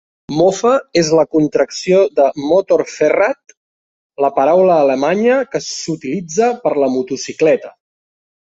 "Mofa" 0.35 0.69
és 1.01 1.09
la 1.17 1.25
contracció 1.35 1.99
de 2.19 2.29
"Motor-Fahrrad", 2.45 3.55
la 4.27 4.33
paraula 4.41 4.81
alemanya 4.89 5.39
que 5.53 5.63
s'utilitza 5.69 6.51
per 6.67 6.77
a 6.89 6.93
"motocicleta". 6.99 7.75